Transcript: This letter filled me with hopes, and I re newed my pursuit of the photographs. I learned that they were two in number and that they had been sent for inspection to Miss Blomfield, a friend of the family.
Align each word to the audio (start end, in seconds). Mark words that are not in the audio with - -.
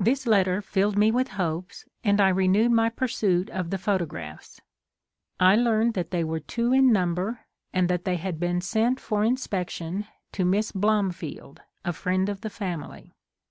This 0.00 0.26
letter 0.26 0.62
filled 0.62 0.96
me 0.96 1.10
with 1.10 1.28
hopes, 1.36 1.84
and 2.02 2.18
I 2.18 2.30
re 2.30 2.48
newed 2.48 2.70
my 2.70 2.88
pursuit 2.88 3.50
of 3.50 3.68
the 3.68 3.76
photographs. 3.76 4.58
I 5.38 5.54
learned 5.54 5.92
that 5.92 6.12
they 6.12 6.24
were 6.24 6.40
two 6.40 6.72
in 6.72 6.90
number 6.90 7.40
and 7.70 7.90
that 7.90 8.04
they 8.06 8.16
had 8.16 8.40
been 8.40 8.62
sent 8.62 8.98
for 8.98 9.22
inspection 9.22 10.06
to 10.32 10.46
Miss 10.46 10.72
Blomfield, 10.72 11.60
a 11.84 11.92
friend 11.92 12.30
of 12.30 12.40
the 12.40 12.48
family. 12.48 13.12